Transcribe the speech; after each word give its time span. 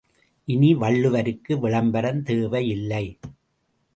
இனி 0.47 0.73
வள்ளுவருக்கு 0.75 1.59
விளம்பரம் 1.59 2.23
தேவையில்லை. 2.23 3.19